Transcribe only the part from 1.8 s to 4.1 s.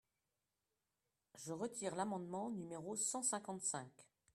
l’amendement numéro cent cinquante-cinq.